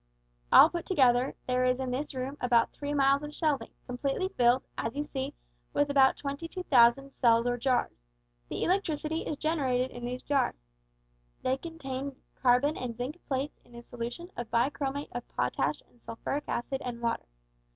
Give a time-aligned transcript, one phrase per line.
[0.51, 4.63] All put together, there is in this room about three miles of shelving, completely filled,
[4.75, 5.35] as you see,
[5.73, 8.01] with about 22,000 cells or jars.
[8.49, 10.55] The electricity is generated in these jars.
[11.43, 16.45] They contain carbon and zinc plates in a solution of bichromate of potash and sulphuric
[16.47, 17.27] acid and water.